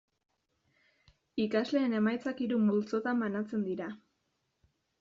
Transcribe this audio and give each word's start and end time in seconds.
Ikasleen 1.43 1.93
emaitzak 1.99 2.43
hiru 2.47 2.59
multzotan 2.65 3.25
banatzen 3.27 3.69
dira. 3.71 3.93